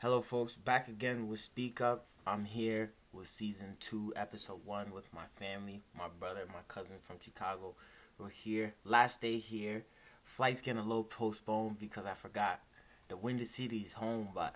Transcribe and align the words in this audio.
Hello, 0.00 0.20
folks. 0.20 0.54
Back 0.54 0.86
again 0.86 1.26
with 1.26 1.40
Speak 1.40 1.80
Up. 1.80 2.06
I'm 2.24 2.44
here 2.44 2.92
with 3.12 3.26
season 3.26 3.76
two, 3.80 4.12
episode 4.14 4.64
one, 4.64 4.92
with 4.92 5.12
my 5.12 5.24
family, 5.34 5.82
my 5.92 6.04
brother, 6.20 6.44
my 6.46 6.60
cousin 6.68 6.98
from 7.00 7.16
Chicago. 7.20 7.74
We're 8.16 8.28
here. 8.28 8.74
Last 8.84 9.20
day 9.20 9.38
here. 9.38 9.86
Flight's 10.22 10.60
getting 10.60 10.80
a 10.80 10.86
little 10.86 11.02
postponed 11.02 11.80
because 11.80 12.06
I 12.06 12.14
forgot. 12.14 12.60
The 13.08 13.16
Windy 13.16 13.44
City 13.44 13.78
is 13.78 13.94
home, 13.94 14.28
but 14.32 14.54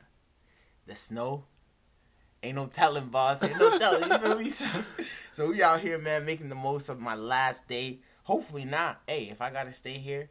the 0.86 0.94
snow 0.94 1.46
ain't 2.40 2.54
no 2.54 2.66
telling, 2.66 3.06
boss. 3.06 3.42
Ain't 3.42 3.58
no 3.58 3.76
telling. 3.76 4.08
You 4.12 4.18
feel 4.18 4.38
me? 4.38 4.44
So, 4.48 4.84
so 5.32 5.48
we 5.48 5.60
out 5.60 5.80
here, 5.80 5.98
man, 5.98 6.24
making 6.24 6.50
the 6.50 6.54
most 6.54 6.88
of 6.88 7.00
my 7.00 7.16
last 7.16 7.66
day. 7.66 7.98
Hopefully 8.22 8.64
not. 8.64 9.02
Hey, 9.08 9.28
if 9.28 9.42
I 9.42 9.50
gotta 9.50 9.72
stay 9.72 9.94
here, 9.94 10.30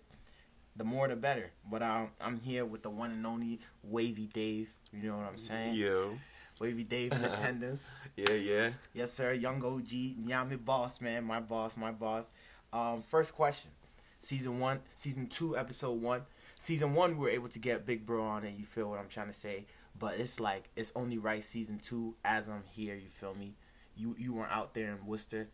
the 0.75 0.83
more 0.83 1.07
the 1.07 1.15
better. 1.15 1.51
But 1.69 1.81
um, 1.83 2.09
I'm 2.19 2.39
here 2.39 2.65
with 2.65 2.83
the 2.83 2.89
one 2.89 3.11
and 3.11 3.25
only 3.25 3.59
Wavy 3.83 4.27
Dave. 4.27 4.69
You 4.91 5.09
know 5.09 5.17
what 5.17 5.25
I'm 5.25 5.37
saying? 5.37 5.75
Yo. 5.75 6.17
Wavy 6.59 6.83
Dave 6.83 7.13
in 7.13 7.23
attendance. 7.25 7.85
Yeah, 8.15 8.33
yeah. 8.33 8.69
Yes, 8.93 9.11
sir. 9.11 9.33
Young 9.33 9.63
OG, 9.63 10.25
Miami 10.25 10.57
boss, 10.57 11.01
man. 11.01 11.23
My 11.23 11.39
boss, 11.39 11.75
my 11.75 11.91
boss. 11.91 12.31
Um, 12.71 13.01
first 13.01 13.33
question. 13.35 13.71
Season 14.19 14.59
one, 14.59 14.81
season 14.95 15.25
two, 15.27 15.57
episode 15.57 15.99
one. 15.99 16.21
Season 16.59 16.93
one, 16.93 17.17
we 17.17 17.23
were 17.23 17.29
able 17.31 17.49
to 17.49 17.57
get 17.57 17.87
Big 17.87 18.05
Bro 18.05 18.23
on 18.23 18.43
it. 18.43 18.53
You 18.55 18.65
feel 18.65 18.87
what 18.87 18.99
I'm 18.99 19.07
trying 19.07 19.27
to 19.27 19.33
say? 19.33 19.65
But 19.97 20.19
it's 20.19 20.39
like 20.39 20.69
it's 20.75 20.91
only 20.95 21.17
right. 21.17 21.43
Season 21.43 21.79
two, 21.79 22.15
as 22.23 22.47
I'm 22.47 22.63
here, 22.71 22.93
you 22.93 23.07
feel 23.07 23.33
me? 23.33 23.55
You 23.97 24.15
you 24.19 24.33
weren't 24.35 24.51
out 24.51 24.75
there 24.75 24.91
in 24.91 25.05
Worcester, 25.07 25.49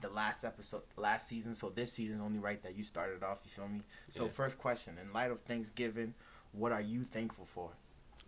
the 0.00 0.08
last 0.08 0.44
episode, 0.44 0.82
last 0.96 1.28
season. 1.28 1.54
So 1.54 1.70
this 1.70 1.92
season's 1.92 2.20
only 2.20 2.38
right 2.38 2.62
that 2.62 2.76
you 2.76 2.84
started 2.84 3.22
off. 3.22 3.40
You 3.44 3.50
feel 3.50 3.68
me? 3.68 3.80
So 4.08 4.24
Yeah. 4.24 4.30
first 4.30 4.58
question. 4.58 4.96
In 4.98 5.12
light 5.12 5.30
of 5.30 5.40
Thanksgiving, 5.40 6.14
what 6.52 6.72
are 6.72 6.80
you 6.80 7.04
thankful 7.04 7.44
for? 7.44 7.70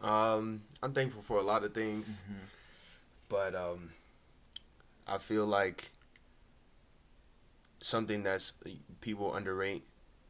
Um, 0.03 0.63
I'm 0.83 0.93
thankful 0.93 1.23
for 1.23 1.39
a 1.39 1.43
lot 1.43 1.63
of 1.65 1.75
things, 1.75 2.23
Mm-hmm. 2.31 2.45
but 3.29 3.55
um, 3.55 3.91
I 5.07 5.19
feel 5.19 5.47
like 5.47 5.91
something 7.81 8.23
that's 8.23 8.55
people 9.01 9.35
underrate 9.35 9.85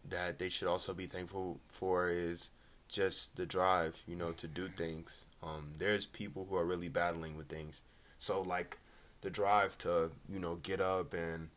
that 0.08 0.38
they 0.38 0.48
should 0.48 0.68
also 0.68 0.94
be 0.94 1.06
thankful 1.06 1.60
for 1.68 2.08
is 2.08 2.50
just 2.88 3.36
the 3.36 3.46
drive, 3.46 4.02
you 4.06 4.16
know, 4.16 4.32
to 4.32 4.46
do 4.48 4.68
things. 4.68 5.24
Um, 5.42 5.72
there's 5.78 6.06
people 6.06 6.46
who 6.48 6.56
are 6.56 6.64
really 6.64 6.88
battling 6.88 7.36
with 7.36 7.48
things, 7.48 7.82
so 8.18 8.40
like 8.42 8.78
the 9.22 9.30
drive 9.30 9.76
to 9.78 10.10
you 10.28 10.38
know 10.40 10.56
get 10.62 10.80
up 10.80 11.12
and 11.14 11.48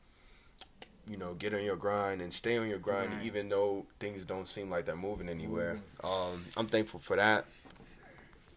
you 1.08 1.18
know 1.18 1.34
get 1.34 1.54
on 1.54 1.64
your 1.64 1.76
grind 1.76 2.22
and 2.22 2.32
stay 2.32 2.58
on 2.58 2.68
your 2.68 2.78
grind 2.80 3.14
Right. 3.14 3.24
even 3.26 3.50
though 3.50 3.86
things 4.00 4.26
don't 4.26 4.48
seem 4.48 4.70
like 4.70 4.86
they're 4.86 4.96
moving 4.96 5.30
anywhere. 5.30 5.80
Um, 6.04 6.44
I'm 6.58 6.68
thankful 6.68 7.00
for 7.00 7.16
that. 7.16 7.46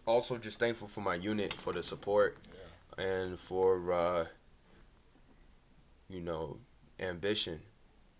Also, 0.07 0.39
just 0.39 0.61
thankful 0.61 0.87
for 0.89 1.01
my 1.01 1.17
unit 1.17 1.53
for 1.55 1.73
the 1.73 1.83
support 1.83 2.37
and 2.97 3.39
for 3.39 3.93
uh, 3.93 4.25
you 6.09 6.21
know 6.21 6.59
ambition, 7.01 7.61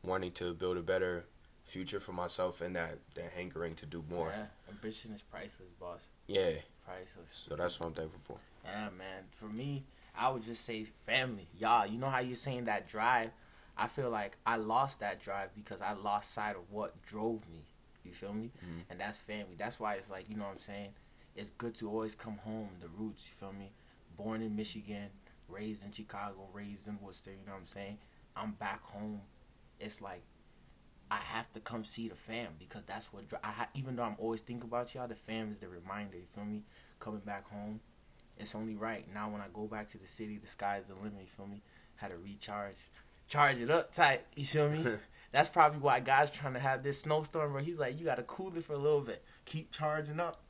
wanting 0.03 0.33
to 0.33 0.53
build 0.55 0.77
a 0.77 0.83
better 0.83 1.25
future 1.65 1.99
for 2.01 2.13
myself 2.13 2.61
and 2.61 2.75
that 2.77 2.99
that 3.15 3.31
hankering 3.37 3.75
to 3.75 3.87
do 3.87 4.05
more. 4.11 4.33
Yeah, 4.37 4.47
ambition 4.69 5.13
is 5.13 5.23
priceless, 5.23 5.73
boss. 5.73 6.09
Yeah, 6.27 6.51
Priceless. 6.85 7.47
so 7.49 7.57
that's 7.57 7.79
what 7.81 7.87
I'm 7.87 7.93
thankful 7.95 8.21
for. 8.21 8.39
Yeah, 8.65 8.89
man. 8.99 9.25
For 9.31 9.47
me, 9.47 9.85
I 10.19 10.29
would 10.31 10.43
just 10.43 10.65
say 10.65 10.85
family. 10.85 11.49
Y'all, 11.59 11.87
you 11.87 11.99
know 11.99 12.09
how 12.09 12.21
you're 12.21 12.35
saying 12.37 12.65
that 12.67 12.89
drive? 12.89 13.31
I 13.77 13.87
feel 13.89 14.11
like 14.11 14.39
I 14.47 14.57
lost 14.57 15.01
that 15.01 15.21
drive 15.21 15.51
because 15.55 15.81
I 15.83 15.93
lost 15.93 16.33
sight 16.33 16.57
of 16.57 16.71
what 16.71 17.03
drove 17.03 17.47
me. 17.51 17.67
You 18.05 18.13
feel 18.13 18.33
me? 18.33 18.53
Mhm. 18.65 18.85
And 18.89 19.01
that's 19.01 19.19
family. 19.19 19.57
That's 19.57 19.79
why 19.79 19.95
it's 19.95 20.11
like, 20.11 20.29
you 20.31 20.37
know 20.37 20.45
what 20.45 20.53
I'm 20.53 20.59
saying? 20.59 20.95
It's 21.35 21.51
good 21.51 21.75
to 21.77 21.91
always 21.91 22.15
come 22.15 22.39
home, 22.39 22.71
the 22.81 22.89
roots, 22.89 23.27
you 23.29 23.35
feel 23.35 23.53
me? 23.53 23.73
Born 24.17 24.41
in 24.41 24.57
Michigan, 24.57 25.11
raised 25.49 25.85
in 25.85 25.93
Chicago, 25.93 26.49
raised 26.53 26.89
in 26.89 26.99
Worcester, 27.01 27.31
you 27.33 27.45
know 27.45 27.53
what 27.53 27.59
I'm 27.61 27.67
saying? 27.67 27.99
I'm 28.35 28.53
back 28.53 28.83
home. 28.85 29.21
It's 29.79 30.01
like 30.01 30.23
I 31.11 31.17
have 31.17 31.53
to 31.53 31.61
come 31.61 31.85
see 31.85 32.09
the 32.09 32.17
fam 32.17 32.55
because 32.59 32.85
that's 32.85 33.13
what 33.13 33.25
I 33.45 33.51
ha- 33.53 33.69
even 33.75 33.97
though 33.97 34.03
I'm 34.05 34.17
always 34.19 34.41
thinking 34.41 34.69
about 34.69 34.95
y'all, 34.95 35.07
the 35.07 35.15
fam 35.15 35.53
is 35.53 35.61
the 35.61 35.69
reminder, 35.69 36.17
you 36.17 36.25
feel 36.35 36.45
me? 36.45 36.65
Coming 36.99 37.21
back 37.21 37.47
home 37.49 37.81
it's 38.39 38.55
only 38.55 38.75
right. 38.75 39.07
Now 39.13 39.29
when 39.31 39.41
I 39.41 39.47
go 39.53 39.67
back 39.67 39.89
to 39.89 39.99
the 39.99 40.07
city, 40.07 40.39
the 40.39 40.47
sky's 40.47 40.87
the 40.87 40.95
limit, 40.95 41.21
you 41.21 41.27
feel 41.27 41.47
me? 41.47 41.63
Had 41.97 42.11
to 42.11 42.19
recharge. 42.19 42.77
Charge 43.29 43.59
it 43.59 43.71
up 43.71 43.93
tight, 43.93 44.23
you 44.35 44.45
feel 44.45 44.71
me? 44.71 44.85
That's 45.33 45.49
probably 45.49 45.81
why 45.81 46.01
God's 46.01 46.31
trying 46.31 46.55
to 46.55 46.61
have 46.61 46.83
this 46.83 47.01
snowstorm 47.01 47.53
where 47.53 47.63
he's 47.63 47.79
like, 47.79 47.99
you 47.99 48.05
gotta 48.05 48.23
cool 48.23 48.57
it 48.57 48.65
for 48.65 48.75
a 48.75 48.79
little 48.79 49.01
bit. 49.01 49.23
Keep 49.45 49.73
charging 49.73 50.21
up. 50.21 50.41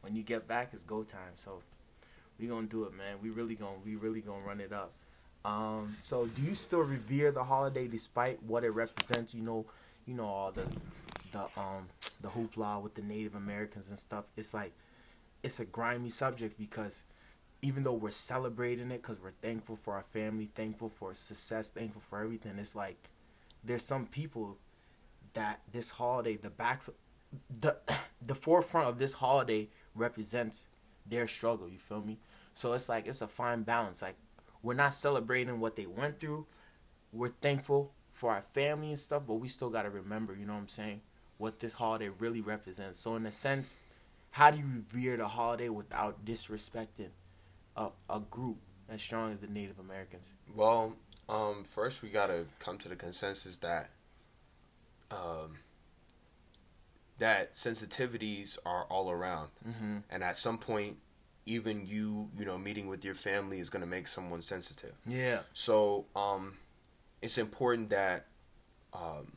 When 0.00 0.16
you 0.16 0.22
get 0.24 0.48
back 0.48 0.70
it's 0.72 0.82
go 0.82 1.04
time. 1.04 1.34
So 1.36 1.62
we 2.38 2.46
gonna 2.46 2.66
do 2.66 2.84
it, 2.84 2.94
man. 2.94 3.16
We 3.22 3.30
really 3.30 3.54
gonna 3.54 3.78
we 3.84 3.94
really 3.96 4.20
gonna 4.20 4.44
run 4.44 4.60
it 4.60 4.72
up. 4.72 4.92
Um 5.44 5.96
so 6.00 6.26
do 6.26 6.42
you 6.42 6.54
still 6.54 6.80
revere 6.80 7.30
the 7.30 7.44
holiday 7.44 7.86
despite 7.86 8.42
what 8.42 8.64
it 8.64 8.70
represents? 8.70 9.34
You 9.34 9.42
know, 9.42 9.66
you 10.06 10.14
know 10.14 10.26
all 10.26 10.50
the 10.50 10.66
the 11.30 11.42
um 11.56 11.88
the 12.20 12.28
hoopla 12.28 12.82
with 12.82 12.94
the 12.94 13.02
Native 13.02 13.34
Americans 13.34 13.88
and 13.88 13.98
stuff. 13.98 14.26
It's 14.36 14.54
like 14.54 14.72
it's 15.42 15.60
a 15.60 15.64
grimy 15.64 16.08
subject 16.08 16.58
because 16.58 17.04
even 17.62 17.84
though 17.84 17.94
we're 17.94 18.10
celebrating 18.10 18.90
it 18.90 19.00
because 19.00 19.20
we're 19.20 19.30
thankful 19.40 19.76
for 19.76 19.94
our 19.94 20.02
family, 20.02 20.50
thankful 20.52 20.88
for 20.88 21.14
success, 21.14 21.70
thankful 21.70 22.02
for 22.02 22.20
everything, 22.22 22.58
it's 22.58 22.74
like 22.74 23.08
there's 23.62 23.84
some 23.84 24.06
people 24.06 24.58
that 25.34 25.60
this 25.70 25.90
holiday, 25.90 26.36
the 26.36 26.50
backs, 26.50 26.90
the 27.48 27.78
the 28.20 28.34
forefront 28.34 28.88
of 28.88 28.98
this 28.98 29.14
holiday 29.14 29.68
represents 29.94 30.66
their 31.06 31.26
struggle. 31.28 31.68
You 31.68 31.78
feel 31.78 32.02
me? 32.02 32.18
So 32.52 32.72
it's 32.72 32.88
like 32.88 33.06
it's 33.06 33.22
a 33.22 33.28
fine 33.28 33.62
balance. 33.62 34.02
Like 34.02 34.16
we're 34.60 34.74
not 34.74 34.92
celebrating 34.92 35.60
what 35.60 35.76
they 35.76 35.86
went 35.86 36.18
through. 36.18 36.46
We're 37.12 37.28
thankful 37.28 37.92
for 38.10 38.32
our 38.32 38.42
family 38.42 38.88
and 38.88 38.98
stuff, 38.98 39.22
but 39.26 39.34
we 39.34 39.46
still 39.46 39.70
gotta 39.70 39.90
remember. 39.90 40.34
You 40.34 40.46
know 40.46 40.54
what 40.54 40.60
I'm 40.60 40.68
saying? 40.68 41.00
What 41.38 41.60
this 41.60 41.74
holiday 41.74 42.08
really 42.08 42.40
represents. 42.40 42.98
So 42.98 43.14
in 43.14 43.24
a 43.24 43.32
sense, 43.32 43.76
how 44.32 44.50
do 44.50 44.58
you 44.58 44.64
revere 44.64 45.16
the 45.16 45.28
holiday 45.28 45.68
without 45.68 46.24
disrespecting 46.24 47.10
a, 47.76 47.88
a 48.10 48.20
group 48.20 48.58
as 48.88 49.00
strong 49.02 49.32
as 49.32 49.40
the 49.40 49.46
Native 49.46 49.78
Americans? 49.78 50.30
Well, 50.54 50.96
um, 51.28 51.64
first 51.64 52.02
we 52.02 52.08
gotta 52.10 52.46
come 52.58 52.78
to 52.78 52.88
the 52.88 52.96
consensus 52.96 53.58
that 53.58 53.90
um, 55.10 55.58
that 57.18 57.54
sensitivities 57.54 58.58
are 58.66 58.84
all 58.84 59.10
around, 59.10 59.50
Mm-hmm. 59.68 59.98
and 60.10 60.24
at 60.24 60.36
some 60.36 60.58
point, 60.58 60.96
even 61.46 61.86
you, 61.86 62.28
you 62.38 62.44
know, 62.44 62.58
meeting 62.58 62.86
with 62.86 63.04
your 63.04 63.14
family 63.14 63.58
is 63.58 63.70
gonna 63.70 63.86
make 63.86 64.06
someone 64.06 64.42
sensitive. 64.42 64.94
Yeah. 65.06 65.40
So, 65.52 66.06
um, 66.16 66.54
it's 67.20 67.38
important 67.38 67.90
that 67.90 68.26
um, 68.92 69.32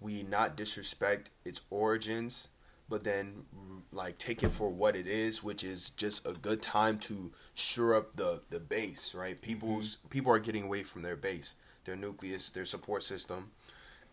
we 0.00 0.22
not 0.24 0.56
disrespect 0.56 1.30
its 1.44 1.60
origins, 1.70 2.48
but 2.88 3.04
then 3.04 3.44
like 3.92 4.18
take 4.18 4.42
it 4.42 4.50
for 4.50 4.70
what 4.70 4.96
it 4.96 5.06
is, 5.06 5.42
which 5.42 5.64
is 5.64 5.90
just 5.90 6.26
a 6.26 6.32
good 6.32 6.62
time 6.62 6.98
to 6.98 7.32
shore 7.54 7.94
up 7.94 8.16
the 8.16 8.40
the 8.50 8.60
base. 8.60 9.14
Right? 9.14 9.40
People's 9.40 9.96
mm-hmm. 9.96 10.08
people 10.08 10.32
are 10.32 10.38
getting 10.38 10.64
away 10.64 10.82
from 10.82 11.02
their 11.02 11.16
base, 11.16 11.54
their 11.84 11.96
nucleus, 11.96 12.50
their 12.50 12.64
support 12.64 13.02
system, 13.02 13.50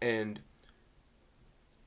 and 0.02 0.42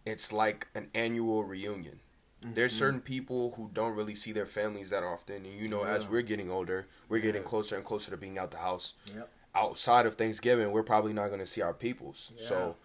it's 0.06 0.32
like 0.32 0.68
an 0.74 0.88
annual 0.94 1.44
reunion. 1.44 2.00
There's 2.40 2.72
mm-hmm. 2.72 2.78
certain 2.78 3.00
people 3.00 3.52
who 3.56 3.68
don't 3.72 3.96
really 3.96 4.14
see 4.14 4.30
their 4.30 4.46
families 4.46 4.90
that 4.90 5.02
often, 5.02 5.44
and 5.44 5.46
you 5.46 5.68
know, 5.68 5.82
as 5.82 6.08
we're 6.08 6.22
getting 6.22 6.50
older, 6.50 6.86
we're 7.08 7.20
getting 7.20 7.42
Yeah. 7.42 7.48
closer 7.48 7.74
and 7.74 7.84
closer 7.84 8.12
to 8.12 8.16
being 8.16 8.38
out 8.38 8.52
the 8.52 8.58
house 8.58 8.94
Yep. 9.12 9.28
outside 9.56 10.06
of 10.06 10.14
Thanksgiving, 10.14 10.70
we're 10.70 10.84
probably 10.84 11.12
not 11.12 11.28
going 11.28 11.40
to 11.40 11.46
see 11.46 11.62
our 11.62 11.74
peoples. 11.74 12.32
So 12.36 12.76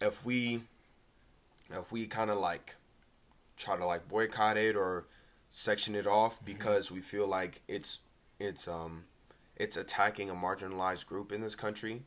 if 0.00 0.24
we 0.24 0.62
if 1.70 1.92
we 1.92 2.06
kind 2.06 2.30
of 2.30 2.38
like 2.38 2.76
try 3.56 3.76
to 3.76 3.84
like 3.84 4.08
boycott 4.08 4.56
it 4.56 4.76
or 4.76 5.06
section 5.50 5.94
it 5.94 6.06
off 6.06 6.42
because 6.44 6.90
we 6.90 7.00
feel 7.00 7.26
like 7.26 7.60
it's 7.68 7.98
it's 8.40 8.66
um 8.66 9.04
it's 9.56 9.76
attacking 9.76 10.30
a 10.30 10.34
marginalized 10.34 11.06
group 11.06 11.30
in 11.30 11.40
this 11.40 11.54
country, 11.54 12.02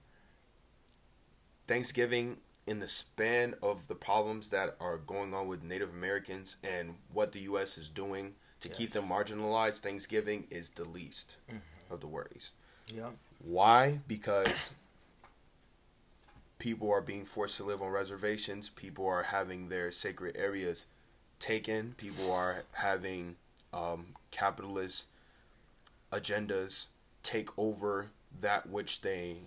Thanksgiving 1.67 2.37
in 2.67 2.79
the 2.79 2.87
span 2.87 3.53
of 3.61 3.87
the 3.87 3.95
problems 3.95 4.49
that 4.49 4.75
are 4.79 4.97
going 4.97 5.33
on 5.33 5.47
with 5.47 5.63
Native 5.63 5.91
Americans 5.91 6.57
and 6.63 6.95
what 7.13 7.31
the 7.31 7.41
US 7.41 7.77
is 7.77 7.89
doing 7.89 8.33
to 8.61 8.69
keep 8.69 8.91
them 8.91 9.07
marginalized, 9.07 9.81
Thanksgiving 9.81 10.47
is 10.49 10.71
the 10.71 10.85
least 10.85 11.37
of 11.89 11.99
the 11.99 12.07
worries. 12.07 12.53
Yep. 12.87 13.15
Why? 13.39 14.01
Because 14.07 14.73
people 16.57 16.91
are 16.91 17.01
being 17.01 17.25
forced 17.25 17.57
to 17.57 17.63
live 17.63 17.81
on 17.81 17.89
reservations. 17.89 18.69
People 18.69 19.05
are 19.05 19.23
having 19.23 19.69
their 19.69 19.91
sacred 19.91 20.35
areas 20.35 20.87
taken. 21.39 21.93
People 21.97 22.31
are 22.31 22.63
having 22.73 23.35
um, 23.73 24.07
capitalist 24.31 25.07
agendas 26.11 26.87
take 27.23 27.49
over 27.57 28.07
that 28.41 28.69
which 28.69 29.01
they 29.01 29.37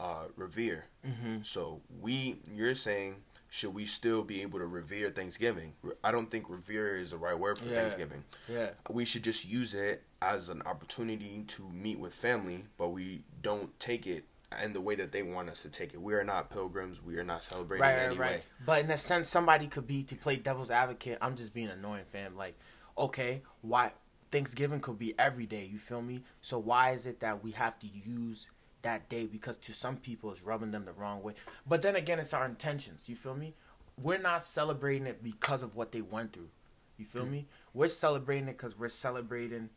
uh, 0.00 0.24
revere. 0.36 0.86
Mm-hmm. 1.06 1.38
So 1.42 1.80
we, 2.00 2.36
you're 2.52 2.74
saying, 2.74 3.16
should 3.48 3.74
we 3.74 3.84
still 3.84 4.22
be 4.22 4.42
able 4.42 4.58
to 4.58 4.66
revere 4.66 5.10
Thanksgiving? 5.10 5.74
I 6.02 6.10
don't 6.10 6.30
think 6.30 6.50
revere 6.50 6.96
is 6.96 7.12
the 7.12 7.16
right 7.16 7.38
word 7.38 7.58
for 7.58 7.66
Yeah. 7.66 7.76
Thanksgiving. 7.76 8.24
Yeah. 8.52 8.70
We 8.90 9.04
should 9.04 9.24
just 9.24 9.48
use 9.48 9.72
it 9.74 10.02
as 10.20 10.48
an 10.48 10.62
opportunity 10.66 11.44
to 11.46 11.62
meet 11.70 11.98
with 11.98 12.12
family, 12.12 12.64
but 12.76 12.88
we 12.88 13.22
don't 13.42 13.78
take 13.78 14.06
it 14.06 14.24
in 14.62 14.72
the 14.72 14.80
way 14.80 14.94
that 14.94 15.12
they 15.12 15.22
want 15.22 15.48
us 15.50 15.62
to 15.62 15.68
take 15.68 15.92
it. 15.92 16.00
We 16.00 16.14
are 16.14 16.24
not 16.24 16.50
pilgrims. 16.50 17.02
We 17.02 17.16
are 17.18 17.24
not 17.24 17.44
celebrating 17.44 17.82
Right, 17.82 17.96
right, 17.96 18.06
any 18.06 18.16
right. 18.16 18.44
But 18.64 18.84
in 18.84 18.90
a 18.90 18.96
sense, 18.96 19.28
somebody 19.28 19.66
could 19.66 19.86
be 19.86 20.02
to 20.04 20.16
play 20.16 20.36
devil's 20.36 20.70
advocate. 20.70 21.18
I'm 21.20 21.36
just 21.36 21.52
being 21.52 21.68
annoying, 21.68 22.04
fam. 22.06 22.36
Like, 22.36 22.56
okay, 22.96 23.42
why 23.60 23.92
Thanksgiving 24.30 24.80
could 24.80 24.98
be 24.98 25.18
every 25.18 25.46
day? 25.46 25.68
You 25.70 25.78
feel 25.78 26.02
me? 26.02 26.22
So 26.40 26.58
why 26.58 26.90
is 26.90 27.06
it 27.06 27.20
that 27.20 27.42
we 27.42 27.52
have 27.52 27.78
to 27.80 27.86
use 27.86 28.50
that 28.82 29.08
day? 29.08 29.26
Because 29.26 29.56
to 29.58 29.72
some 29.72 29.96
people, 29.96 30.30
it's 30.30 30.42
rubbing 30.42 30.70
them 30.70 30.84
the 30.84 30.92
wrong 30.92 31.22
way. 31.22 31.34
But 31.66 31.82
then 31.82 31.96
again, 31.96 32.18
it's 32.18 32.34
our 32.34 32.46
intentions. 32.46 33.08
You 33.08 33.16
feel 33.16 33.34
me? 33.34 33.54
We're 34.00 34.18
not 34.18 34.44
celebrating 34.44 35.06
it 35.06 35.24
because 35.24 35.62
of 35.62 35.74
what 35.74 35.90
they 35.92 36.02
went 36.02 36.32
through. 36.32 36.50
You 36.98 37.04
feel 37.04 37.24
mm. 37.24 37.30
me? 37.30 37.46
We're 37.74 37.88
celebrating 37.88 38.48
it 38.48 38.56
because 38.56 38.78
we're 38.78 38.88
celebrating 38.88 39.70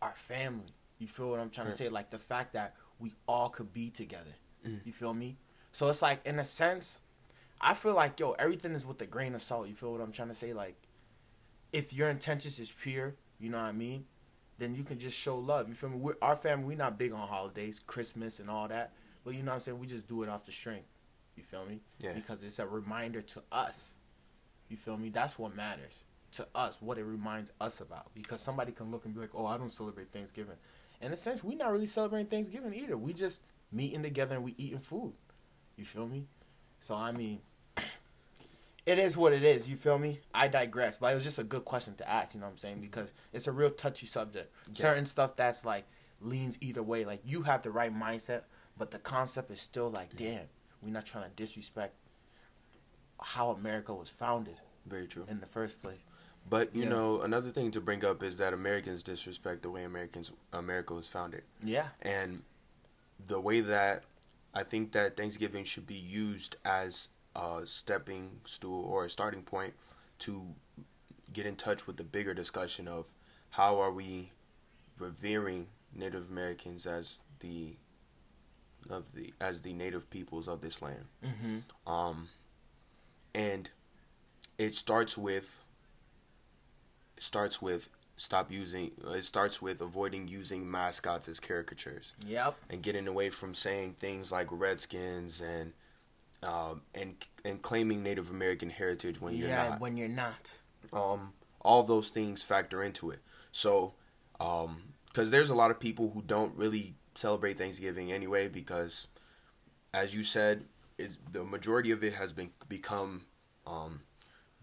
our 0.00 0.14
family. 0.14 0.74
You 0.98 1.06
feel 1.06 1.30
what 1.30 1.40
I'm 1.40 1.50
trying 1.50 1.68
to 1.68 1.72
say? 1.72 1.88
Like 1.88 2.10
the 2.10 2.18
fact 2.18 2.54
that 2.54 2.74
we 2.98 3.12
all 3.26 3.48
could 3.48 3.72
be 3.72 3.90
together. 3.90 4.36
Mm. 4.66 4.80
You 4.84 4.92
feel 4.92 5.14
me? 5.14 5.36
So 5.72 5.88
it's 5.88 6.02
like 6.02 6.26
in 6.26 6.38
a 6.38 6.44
sense, 6.44 7.00
I 7.60 7.74
feel 7.74 7.94
like 7.94 8.18
yo, 8.18 8.32
everything 8.32 8.72
is 8.72 8.86
with 8.86 9.00
a 9.02 9.06
grain 9.06 9.34
of 9.34 9.42
salt. 9.42 9.68
You 9.68 9.74
feel 9.74 9.92
what 9.92 10.00
I'm 10.00 10.12
trying 10.12 10.28
to 10.28 10.34
say? 10.34 10.52
Like, 10.52 10.76
if 11.72 11.92
your 11.92 12.08
intentions 12.08 12.58
is 12.58 12.72
pure, 12.72 13.14
you 13.38 13.50
know 13.50 13.58
what 13.58 13.64
I 13.64 13.72
mean, 13.72 14.04
then 14.58 14.74
you 14.74 14.82
can 14.82 14.98
just 14.98 15.18
show 15.18 15.38
love. 15.38 15.68
You 15.68 15.74
feel 15.74 15.90
me? 15.90 15.96
We're, 15.96 16.16
our 16.20 16.36
family, 16.36 16.66
we 16.66 16.74
not 16.74 16.98
big 16.98 17.12
on 17.12 17.28
holidays, 17.28 17.80
Christmas 17.80 18.40
and 18.40 18.50
all 18.50 18.68
that, 18.68 18.92
but 19.24 19.34
you 19.34 19.42
know 19.42 19.52
what 19.52 19.56
I'm 19.56 19.60
saying. 19.60 19.78
We 19.78 19.86
just 19.86 20.08
do 20.08 20.22
it 20.22 20.28
off 20.28 20.44
the 20.44 20.52
string. 20.52 20.82
You 21.36 21.42
feel 21.44 21.64
me? 21.64 21.80
Yeah. 22.00 22.12
Because 22.14 22.42
it's 22.42 22.58
a 22.58 22.66
reminder 22.66 23.22
to 23.22 23.42
us. 23.52 23.94
You 24.68 24.76
feel 24.76 24.96
me? 24.96 25.10
That's 25.10 25.38
what 25.38 25.54
matters 25.54 26.04
to 26.32 26.46
us. 26.54 26.82
What 26.82 26.98
it 26.98 27.04
reminds 27.04 27.52
us 27.60 27.80
about. 27.80 28.12
Because 28.14 28.40
somebody 28.40 28.72
can 28.72 28.90
look 28.90 29.04
and 29.04 29.14
be 29.14 29.20
like, 29.20 29.34
"Oh, 29.34 29.46
I 29.46 29.56
don't 29.56 29.70
celebrate 29.70 30.12
Thanksgiving." 30.12 30.56
In 31.00 31.12
a 31.12 31.16
sense, 31.16 31.44
we're 31.44 31.56
not 31.56 31.70
really 31.72 31.86
celebrating 31.86 32.26
Thanksgiving 32.26 32.74
either. 32.74 32.96
We 32.96 33.12
just 33.12 33.40
meeting 33.70 34.02
together 34.02 34.34
and 34.34 34.44
we 34.44 34.54
eating 34.58 34.80
food. 34.80 35.12
You 35.76 35.84
feel 35.84 36.08
me? 36.08 36.26
So 36.80 36.94
I 36.94 37.12
mean, 37.12 37.40
it 38.86 38.98
is 38.98 39.16
what 39.16 39.32
it 39.32 39.44
is. 39.44 39.68
You 39.68 39.76
feel 39.76 39.98
me? 39.98 40.20
I 40.34 40.48
digress, 40.48 40.96
but 40.96 41.12
it 41.12 41.14
was 41.14 41.24
just 41.24 41.38
a 41.38 41.44
good 41.44 41.64
question 41.64 41.94
to 41.96 42.08
ask. 42.08 42.34
You 42.34 42.40
know 42.40 42.46
what 42.46 42.52
I'm 42.52 42.58
saying? 42.58 42.80
Because 42.80 43.12
it's 43.32 43.46
a 43.46 43.52
real 43.52 43.70
touchy 43.70 44.06
subject. 44.06 44.52
Yeah. 44.72 44.74
Certain 44.74 45.06
stuff 45.06 45.36
that's 45.36 45.64
like 45.64 45.86
leans 46.20 46.58
either 46.60 46.82
way. 46.82 47.04
Like 47.04 47.20
you 47.24 47.42
have 47.42 47.62
the 47.62 47.70
right 47.70 47.94
mindset, 47.94 48.42
but 48.76 48.90
the 48.90 48.98
concept 48.98 49.50
is 49.50 49.60
still 49.60 49.90
like, 49.90 50.16
damn, 50.16 50.46
we're 50.82 50.92
not 50.92 51.06
trying 51.06 51.24
to 51.28 51.36
disrespect 51.36 51.94
how 53.22 53.50
America 53.50 53.92
was 53.94 54.08
founded 54.10 54.56
Very 54.86 55.06
true. 55.06 55.26
in 55.28 55.40
the 55.40 55.46
first 55.46 55.80
place. 55.80 55.98
But 56.48 56.74
you 56.74 56.84
Yeah. 56.84 56.88
know, 56.90 57.20
another 57.22 57.50
thing 57.50 57.70
to 57.72 57.80
bring 57.80 58.04
up 58.04 58.22
is 58.22 58.38
that 58.38 58.52
Americans 58.52 59.02
disrespect 59.02 59.62
the 59.62 59.70
way 59.70 59.84
Americans 59.84 60.32
America 60.52 60.94
was 60.94 61.08
founded, 61.08 61.44
Yeah. 61.62 61.90
and 62.00 62.44
the 63.18 63.40
way 63.40 63.60
that 63.60 64.04
I 64.54 64.64
think 64.64 64.92
that 64.92 65.16
Thanksgiving 65.16 65.64
should 65.64 65.86
be 65.86 65.94
used 65.94 66.56
as 66.64 67.08
a 67.36 67.66
stepping 67.66 68.40
stool 68.44 68.84
or 68.84 69.04
a 69.04 69.10
starting 69.10 69.42
point 69.42 69.74
to 70.20 70.54
get 71.32 71.44
in 71.46 71.56
touch 71.56 71.86
with 71.86 71.96
the 71.96 72.04
bigger 72.04 72.34
discussion 72.34 72.88
of 72.88 73.14
how 73.50 73.78
are 73.78 73.92
we 73.92 74.32
revering 74.98 75.68
Native 75.94 76.30
Americans 76.30 76.86
as 76.86 77.20
the 77.40 77.76
of 78.88 79.12
the 79.14 79.34
as 79.40 79.60
the 79.62 79.72
native 79.74 80.08
peoples 80.08 80.48
of 80.48 80.60
this 80.62 80.80
land. 80.80 81.06
Mm-hmm. 81.22 81.90
Um, 81.90 82.30
and 83.34 83.70
it 84.56 84.74
starts 84.74 85.18
with 85.18 85.60
it 85.60 85.67
starts 87.18 87.60
with 87.62 87.88
stop 88.16 88.50
using 88.50 88.90
it 89.14 89.24
starts 89.24 89.62
with 89.62 89.80
avoiding 89.80 90.26
using 90.26 90.68
mascots 90.68 91.28
as 91.28 91.38
caricatures 91.38 92.14
Yep. 92.26 92.56
and 92.68 92.82
getting 92.82 93.06
away 93.06 93.30
from 93.30 93.54
saying 93.54 93.94
things 93.94 94.32
like 94.32 94.48
redskins 94.50 95.40
and 95.40 95.72
um, 96.42 96.82
and 96.94 97.14
and 97.44 97.62
claiming 97.62 98.02
Native 98.02 98.30
American 98.30 98.70
heritage 98.70 99.20
when 99.20 99.34
you're 99.34 99.48
yeah, 99.48 99.70
not 99.70 99.80
when 99.80 99.96
you're 99.96 100.08
not. 100.08 100.50
um, 100.92 101.32
all 101.60 101.82
those 101.82 102.10
things 102.10 102.42
factor 102.42 102.82
into 102.82 103.10
it. 103.10 103.20
So, 103.52 103.94
um 104.40 104.94
because 105.06 105.30
there's 105.32 105.50
a 105.50 105.54
lot 105.54 105.70
of 105.72 105.80
people 105.80 106.10
who 106.10 106.22
don't 106.22 106.54
really 106.56 106.94
celebrate 107.14 107.58
Thanksgiving 107.58 108.12
anyway, 108.12 108.46
because, 108.46 109.08
as 109.92 110.14
you 110.14 110.22
said, 110.22 110.64
is 110.96 111.16
the 111.32 111.42
majority 111.44 111.90
of 111.90 112.04
it 112.04 112.14
has 112.14 112.32
been 112.32 112.50
become 112.68 113.22
um, 113.66 114.02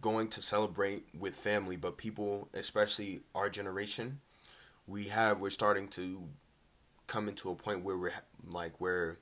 going 0.02 0.28
to 0.30 0.42
celebrate 0.42 1.06
with 1.18 1.36
family, 1.36 1.76
but 1.76 1.98
people, 1.98 2.50
especially 2.54 3.22
our 3.34 3.50
generation, 3.50 4.20
we 4.88 5.08
have 5.08 5.40
we're 5.40 5.50
starting 5.50 5.88
to 5.90 6.24
come 7.08 7.28
into 7.28 7.50
a 7.50 7.56
point 7.56 7.84
where 7.84 7.98
we're 7.98 8.14
like 8.48 8.80
where 8.80 9.18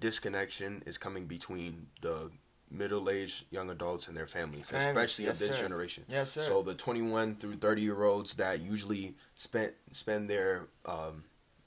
disconnection 0.00 0.82
is 0.86 0.98
coming 0.98 1.26
between 1.26 1.86
the 2.00 2.30
middle-aged 2.70 3.44
young 3.50 3.70
adults 3.70 4.08
and 4.08 4.16
their 4.16 4.26
families, 4.26 4.72
especially 4.72 5.26
yes, 5.26 5.40
of 5.40 5.46
this 5.46 5.56
sir. 5.56 5.62
generation. 5.62 6.04
Yes, 6.08 6.32
sir. 6.32 6.40
So 6.40 6.62
the 6.62 6.74
21 6.74 7.36
through 7.36 7.56
30 7.56 7.82
year 7.82 8.02
olds 8.02 8.36
that 8.36 8.60
usually 8.60 9.14
spend 9.34 9.72
spend 9.90 10.30
their 10.30 10.68
um, 10.86 11.24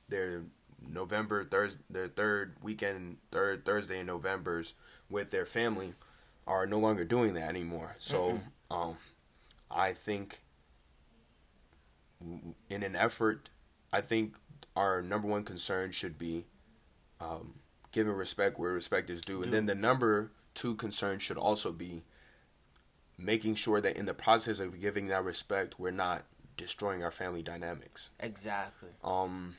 their 0.09 0.43
November 0.87 1.43
Thursday 1.43 1.83
their 1.89 2.07
third 2.07 2.55
weekend 2.61 3.17
third 3.31 3.65
Thursday 3.65 3.99
in 3.99 4.07
November's 4.07 4.73
with 5.09 5.31
their 5.31 5.45
family 5.45 5.93
are 6.47 6.65
no 6.65 6.79
longer 6.79 7.03
doing 7.03 7.33
that 7.33 7.49
anymore. 7.49 7.95
So 7.99 8.39
um, 8.69 8.97
I 9.69 9.93
think 9.93 10.39
in 12.69 12.83
an 12.83 12.95
effort, 12.95 13.49
I 13.91 14.01
think 14.01 14.37
our 14.75 15.01
number 15.01 15.27
one 15.27 15.43
concern 15.43 15.91
should 15.91 16.17
be 16.17 16.45
um, 17.19 17.55
giving 17.91 18.13
respect 18.13 18.59
where 18.59 18.71
respect 18.71 19.09
is 19.09 19.21
due, 19.21 19.41
and 19.41 19.53
then 19.53 19.65
the 19.65 19.75
number 19.75 20.31
two 20.53 20.75
concern 20.75 21.19
should 21.19 21.37
also 21.37 21.71
be 21.71 22.03
making 23.17 23.55
sure 23.55 23.79
that 23.81 23.95
in 23.95 24.05
the 24.05 24.13
process 24.13 24.59
of 24.59 24.79
giving 24.79 25.07
that 25.07 25.23
respect, 25.23 25.79
we're 25.79 25.91
not 25.91 26.25
destroying 26.57 27.03
our 27.03 27.11
family 27.11 27.41
dynamics. 27.41 28.09
Exactly. 28.19 28.89
Um, 29.03 29.55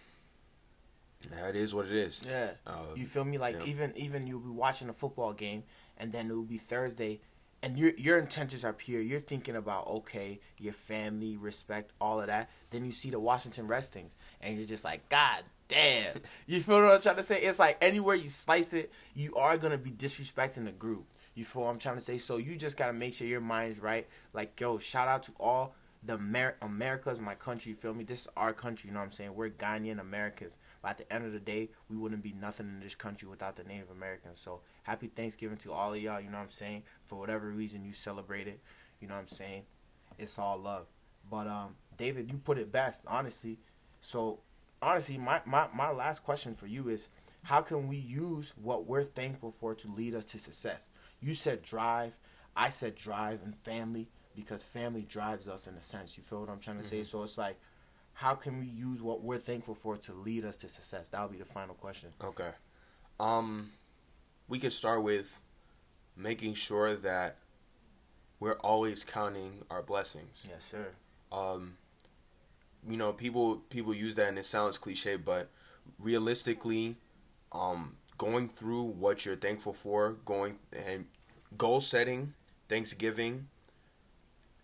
that 1.30 1.56
is 1.56 1.74
what 1.74 1.86
it 1.86 1.92
is. 1.92 2.24
Yeah. 2.28 2.50
Uh, 2.66 2.78
you 2.94 3.06
feel 3.06 3.24
me? 3.24 3.38
Like 3.38 3.56
yeah. 3.56 3.66
even 3.66 3.92
even 3.96 4.26
you'll 4.26 4.40
be 4.40 4.50
watching 4.50 4.88
a 4.88 4.92
football 4.92 5.32
game 5.32 5.64
and 5.96 6.12
then 6.12 6.31
it 6.31 6.34
will 6.34 6.43
be 6.44 6.58
Thursday 6.58 7.20
and 7.62 7.78
your 7.78 7.93
your 7.96 8.19
intentions 8.19 8.64
are 8.64 8.72
pure. 8.72 9.00
You're 9.00 9.20
thinking 9.20 9.56
about 9.56 9.87
okay, 9.88 10.40
your 10.58 10.72
family, 10.72 11.37
respect, 11.37 11.93
all 12.00 12.20
of 12.20 12.28
that. 12.28 12.50
Then 12.70 12.84
you 12.84 12.93
see 12.93 13.10
the 13.10 13.20
Washington 13.20 13.66
Redskins 13.66 14.14
and 14.40 14.56
you're 14.56 14.66
just 14.66 14.85
like, 14.85 15.09
God 15.09 15.42
damn. 15.68 16.16
you 16.47 16.61
feel 16.61 16.80
what 16.80 16.94
I'm 16.94 17.00
trying 17.00 17.16
to 17.16 17.23
say? 17.23 17.40
It's 17.40 17.59
like 17.59 17.78
anywhere 17.80 18.14
you 18.14 18.28
slice 18.28 18.73
it, 18.73 18.92
you 19.14 19.35
are 19.35 19.56
gonna 19.56 19.78
be 19.78 19.90
disrespecting 19.90 20.66
the 20.66 20.73
group. 20.73 21.06
You 21.35 21.44
feel 21.44 21.62
what 21.62 21.70
I'm 21.70 21.78
trying 21.78 21.97
to 21.97 22.00
say? 22.00 22.18
So 22.18 22.37
you 22.37 22.56
just 22.56 22.76
gotta 22.76 22.92
make 22.92 23.14
sure 23.14 23.26
your 23.26 23.40
mind's 23.40 23.80
right. 23.80 24.06
Like, 24.32 24.59
yo, 24.61 24.78
shout 24.78 25.09
out 25.09 25.25
to 25.25 25.32
all 25.40 25.75
the 26.02 26.14
Amer- 26.14 26.56
America's 26.62 27.20
my 27.20 27.35
country. 27.35 27.70
You 27.70 27.76
feel 27.76 27.94
me? 27.94 28.04
This 28.04 28.23
is 28.23 28.28
our 28.37 28.52
country. 28.52 28.88
You 28.88 28.94
know 28.94 29.00
what 29.00 29.06
I'm 29.06 29.12
saying? 29.12 29.35
We're 29.35 29.50
Ghanaian 29.50 30.00
Americans. 30.00 30.56
But 30.87 30.90
at 30.90 30.99
the 30.99 31.12
end 31.12 31.26
of 31.26 31.33
the 31.33 31.40
day, 31.40 31.71
we 31.90 31.97
wouldn't 31.97 32.23
be 32.23 32.33
nothing 32.33 32.69
in 32.69 32.78
this 32.78 32.95
country 32.95 33.28
without 33.28 33.57
the 33.57 33.64
Native 33.64 33.90
Americans. 33.90 34.38
So 34.38 34.61
happy 34.85 35.09
Thanksgiving 35.09 35.57
to 35.59 35.73
all 35.73 35.93
of 35.93 36.00
y'all. 36.00 36.21
You 36.21 36.31
know 36.31 36.37
what 36.37 36.45
I'm 36.45 36.50
saying? 36.50 36.85
For 37.02 37.19
whatever 37.19 37.50
reason 37.50 37.85
you 37.85 37.93
celebrate 37.93 38.47
it, 38.47 38.61
you 39.00 39.09
know 39.09 39.14
what 39.14 39.23
I'm 39.23 39.26
saying? 39.26 39.64
It's 40.16 40.38
all 40.38 40.59
love. 40.59 40.87
But 41.28 41.49
um, 41.49 41.75
David, 41.99 42.31
you 42.31 42.38
put 42.38 42.57
it 42.57 42.71
best, 42.71 43.02
honestly. 43.09 43.59
So 44.00 44.38
honestly, 44.81 45.19
my, 45.19 45.40
my, 45.45 45.66
my 45.75 45.90
last 45.90 46.23
question 46.23 46.55
for 46.55 46.69
you 46.69 46.88
is 46.88 47.09
how 47.43 47.62
can 47.62 47.88
we 47.88 47.97
use 47.97 48.55
what 48.57 48.87
we're 48.87 49.02
thankful 49.02 49.50
for 49.50 49.75
to 49.75 49.88
lead 49.88 50.14
us 50.14 50.26
to 50.26 50.38
success? 50.38 50.88
You 51.21 51.35
said 51.35 51.62
drive, 51.62 52.16
I 52.57 52.69
said 52.69 52.95
drive 52.95 53.40
and 53.43 53.57
family 53.57 54.07
because 54.37 54.62
family 54.62 55.02
drives 55.02 55.49
us 55.49 55.66
in 55.66 55.75
a 55.75 55.81
sense. 55.81 56.16
You 56.16 56.23
feel 56.23 56.43
what 56.43 56.49
I'm 56.49 56.61
trying 56.61 56.76
to 56.76 56.85
say? 56.85 57.02
So 57.02 57.25
it's 57.25 57.38
like, 57.38 57.59
how 58.16 58.35
can 58.35 58.58
we 58.58 58.66
use 58.66 59.02
what 59.02 59.23
we're 59.23 59.37
thankful 59.37 59.75
for 59.75 59.99
to 59.99 60.14
lead 60.14 60.42
us 60.46 60.56
to 60.56 60.68
success? 60.68 61.11
That 61.11 61.20
would 61.20 61.32
be 61.32 61.38
the 61.38 61.44
final 61.44 61.75
question. 61.75 62.08
Okay. 62.25 62.49
Um, 63.20 63.73
we 64.49 64.58
could 64.58 64.73
start 64.73 65.02
with 65.02 65.42
making 66.16 66.54
sure 66.54 66.96
that 66.96 67.37
we're 68.40 68.56
always 68.61 69.04
counting 69.04 69.64
our 69.70 69.82
blessings. 69.82 70.46
Yes, 70.49 70.64
sir. 70.64 70.92
Um, 71.30 71.75
you 72.88 72.96
know, 72.96 73.12
people 73.12 73.56
people 73.68 73.92
use 73.92 74.14
that 74.14 74.28
and 74.28 74.38
it 74.38 74.46
sounds 74.46 74.78
cliche, 74.78 75.16
but 75.16 75.50
realistically, 75.99 76.96
um, 77.52 77.96
going 78.16 78.49
through 78.49 78.85
what 78.85 79.26
you're 79.26 79.37
thankful 79.37 79.75
for, 79.75 80.12
going 80.25 80.58
and 80.73 81.04
goal 81.58 81.80
setting, 81.82 82.32
Thanksgiving, 82.66 83.49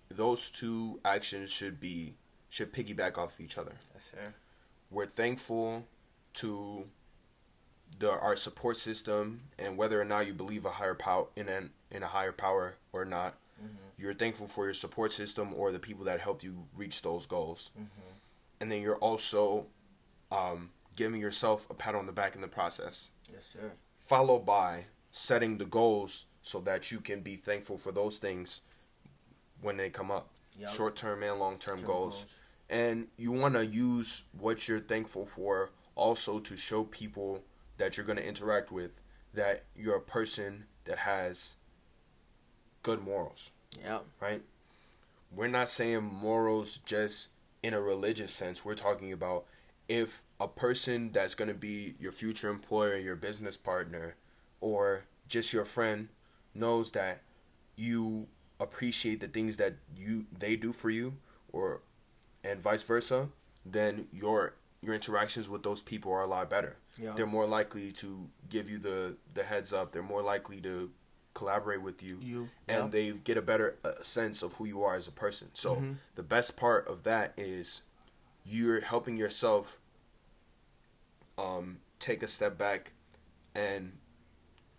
those 0.09 0.49
two 0.49 1.00
actions 1.04 1.50
should 1.50 1.78
be 1.78 2.14
should 2.52 2.73
piggyback 2.73 3.16
off 3.16 3.40
each 3.40 3.56
other 3.56 3.73
Yes, 3.94 4.11
sir. 4.11 4.32
we're 4.90 5.06
thankful 5.06 5.87
to 6.35 6.85
the 7.99 8.11
our 8.11 8.37
support 8.37 8.76
system 8.76 9.40
and 9.59 9.76
whether 9.76 10.00
or 10.00 10.04
not 10.04 10.26
you 10.26 10.35
believe 10.35 10.64
a 10.64 10.71
higher 10.71 10.94
power 10.94 11.26
in 11.37 11.49
an 11.49 11.71
in 11.90 12.02
a 12.02 12.06
higher 12.06 12.32
power 12.32 12.75
or 12.92 13.04
not. 13.04 13.35
Mm-hmm. 13.62 13.76
You're 13.99 14.14
thankful 14.14 14.47
for 14.47 14.64
your 14.64 14.75
support 14.75 15.12
system 15.12 15.54
or 15.54 15.73
the 15.73 15.78
people 15.78 16.04
that 16.06 16.21
helped 16.21 16.42
you 16.42 16.64
reach 16.76 17.02
those 17.02 17.26
goals. 17.26 17.71
Mm-hmm. 17.78 18.11
And 18.61 18.73
then 18.73 18.80
you're 18.80 18.97
also 18.97 19.66
um, 20.30 20.71
giving 20.97 21.21
yourself 21.21 21.68
a 21.71 21.75
pat 21.75 21.94
on 21.94 22.06
the 22.06 22.12
back 22.12 22.35
in 22.35 22.40
the 22.40 22.49
process. 22.49 23.11
Yes, 23.32 23.47
sir. 23.52 23.73
Followed 23.97 24.47
by 24.47 24.85
setting 25.11 25.59
the 25.59 25.66
goals 25.66 26.26
so 26.40 26.61
that 26.61 26.90
you 26.90 27.00
can 27.00 27.21
be 27.21 27.37
thankful 27.37 27.76
for 27.76 27.92
those 27.92 28.18
things 28.18 28.62
when 29.61 29.76
they 29.76 29.90
come 29.90 30.11
up. 30.11 30.28
Yep. 30.59 30.68
Short 30.71 30.97
term 30.97 31.23
and 31.23 31.38
long 31.38 31.59
term 31.59 31.82
goals. 31.82 32.25
goals. 32.25 32.26
And 32.71 33.09
you 33.16 33.33
want 33.33 33.54
to 33.54 33.66
use 33.66 34.25
what 34.38 34.69
you're 34.69 34.81
thankful 34.81 35.26
for 35.26 35.73
also 35.95 36.38
to 36.38 36.57
show 36.57 36.85
people 36.85 37.42
that 37.76 37.97
you're 37.97 38.07
going 38.07 38.19
to 38.19 38.26
interact 38.26 38.73
with 38.73 39.00
that 39.35 39.64
you're 39.75 39.97
a 39.97 40.00
person 40.00 40.64
that 40.85 40.99
has 40.99 41.57
good 42.83 43.02
morals. 43.02 43.52
Yeah. 43.83 43.99
Right? 44.21 44.42
We're 45.35 45.49
not 45.49 45.69
saying 45.69 46.02
morals 46.02 46.78
just 46.78 47.28
in 47.62 47.75
a 47.75 47.81
religious 47.81 48.33
sense. 48.33 48.64
We're 48.64 48.75
talking 48.75 49.12
about 49.12 49.45
if 49.88 50.23
a 50.40 50.49
person 50.49 51.11
that's 51.12 51.35
going 51.35 51.49
to 51.49 51.54
be 51.54 51.95
your 51.99 52.12
future 52.12 52.50
employer, 52.50 52.97
your 52.97 53.16
business 53.16 53.57
partner, 53.57 54.16
or 54.61 55.04
just 55.28 55.52
your 55.52 55.64
friend 55.64 56.09
knows 56.54 56.92
that 56.92 57.23
you 57.76 58.26
appreciate 58.61 59.21
the 59.21 59.28
things 59.28 59.57
that 59.57 59.75
you 59.97 60.26
they 60.38 60.57
do 60.57 60.73
for 60.73 60.90
you 60.90 61.14
or 61.52 61.81
and 62.44 62.61
vice 62.61 62.82
versa, 62.82 63.28
then 63.64 64.06
your 64.12 64.54
your 64.80 64.94
interactions 64.94 65.49
with 65.49 65.62
those 65.62 65.80
people 65.80 66.12
are 66.12 66.22
a 66.22 66.26
lot 66.26 66.50
better. 66.50 66.76
Yeah. 67.00 67.12
They're 67.12 67.26
more 67.26 67.46
likely 67.46 67.92
to 67.92 68.28
give 68.49 68.68
you 68.68 68.78
the 68.78 69.16
the 69.34 69.44
heads 69.44 69.72
up. 69.72 69.92
They're 69.92 70.02
more 70.02 70.22
likely 70.22 70.61
to 70.62 70.90
collaborate 71.34 71.80
with 71.80 72.02
you, 72.02 72.18
you 72.20 72.49
and 72.68 72.84
yeah. 72.84 72.88
they 72.88 73.11
get 73.12 73.38
a 73.38 73.42
better 73.42 73.76
uh, 73.84 73.92
sense 74.02 74.42
of 74.42 74.54
who 74.54 74.66
you 74.66 74.82
are 74.82 74.96
as 74.96 75.08
a 75.08 75.12
person. 75.12 75.49
So 75.54 75.76
mm-hmm. 75.76 75.92
the 76.14 76.22
best 76.22 76.56
part 76.56 76.87
of 76.88 77.04
that 77.04 77.32
is 77.37 77.82
you're 78.44 78.80
helping 78.80 79.16
yourself 79.16 79.78
um, 81.38 81.78
take 81.99 82.22
a 82.22 82.28
step 82.28 82.58
back 82.58 82.92
and 83.54 83.92